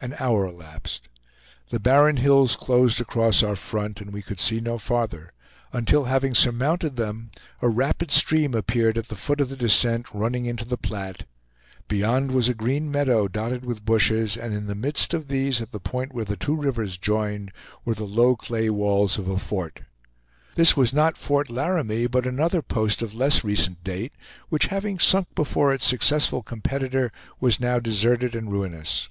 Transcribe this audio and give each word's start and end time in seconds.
An 0.00 0.16
hour 0.18 0.44
elapsed. 0.48 1.08
The 1.68 1.78
barren 1.78 2.16
hills 2.16 2.56
closed 2.56 3.00
across 3.00 3.40
our 3.44 3.54
front, 3.54 4.00
and 4.00 4.12
we 4.12 4.20
could 4.20 4.40
see 4.40 4.60
no 4.60 4.78
farther; 4.78 5.32
until 5.72 6.06
having 6.06 6.34
surmounted 6.34 6.96
them, 6.96 7.30
a 7.62 7.68
rapid 7.68 8.10
stream 8.10 8.52
appeared 8.52 8.98
at 8.98 9.06
the 9.06 9.14
foot 9.14 9.40
of 9.40 9.48
the 9.48 9.56
descent, 9.56 10.12
running 10.12 10.44
into 10.46 10.64
the 10.64 10.76
Platte; 10.76 11.24
beyond 11.86 12.32
was 12.32 12.48
a 12.48 12.52
green 12.54 12.90
meadow, 12.90 13.28
dotted 13.28 13.64
with 13.64 13.84
bushes, 13.84 14.36
and 14.36 14.52
in 14.52 14.66
the 14.66 14.74
midst 14.74 15.14
of 15.14 15.28
these, 15.28 15.60
at 15.60 15.70
the 15.70 15.78
point 15.78 16.12
where 16.12 16.24
the 16.24 16.36
two 16.36 16.56
rivers 16.56 16.98
joined, 16.98 17.52
were 17.84 17.94
the 17.94 18.02
low 18.02 18.34
clay 18.34 18.70
walls 18.70 19.18
of 19.18 19.28
a 19.28 19.38
fort. 19.38 19.82
This 20.56 20.76
was 20.76 20.92
not 20.92 21.16
Fort 21.16 21.48
Laramie, 21.48 22.08
but 22.08 22.26
another 22.26 22.60
post 22.60 23.02
of 23.02 23.14
less 23.14 23.44
recent 23.44 23.84
date, 23.84 24.14
which 24.48 24.66
having 24.66 24.98
sunk 24.98 25.32
before 25.36 25.72
its 25.72 25.86
successful 25.86 26.42
competitor 26.42 27.12
was 27.38 27.60
now 27.60 27.78
deserted 27.78 28.34
and 28.34 28.50
ruinous. 28.50 29.08